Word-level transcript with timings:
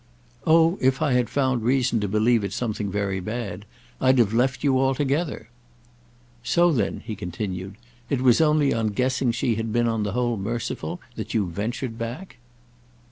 "Oh 0.47 0.79
if 0.81 0.99
I 0.99 1.13
had 1.13 1.29
found 1.29 1.61
reason 1.61 1.99
to 1.99 2.07
believe 2.07 2.43
it 2.43 2.53
something 2.53 2.89
very 2.89 3.19
bad 3.19 3.65
I'd 4.01 4.17
have 4.17 4.33
left 4.33 4.63
you 4.63 4.79
altogether." 4.79 5.47
"So 6.43 6.71
then," 6.71 7.03
he 7.05 7.15
continued, 7.15 7.75
"it 8.09 8.21
was 8.23 8.41
only 8.41 8.73
on 8.73 8.87
guessing 8.87 9.31
she 9.31 9.53
had 9.53 9.71
been 9.71 9.87
on 9.87 10.01
the 10.01 10.13
whole 10.13 10.37
merciful 10.37 11.01
that 11.17 11.35
you 11.35 11.45
ventured 11.51 11.99
back?" 11.99 12.37